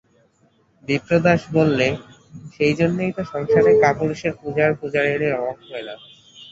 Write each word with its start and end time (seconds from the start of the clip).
বিপ্রদাস 0.83 1.41
বললে, 1.57 1.87
সেইজন্যেই 2.55 3.11
তো 3.17 3.21
সংসারে 3.31 3.71
কাপুরুষের 3.83 4.33
পূজার 4.41 4.71
পূজারিনীর 4.79 5.37
অভাব 5.39 5.57
হয় 5.69 5.85
না। 5.87 5.95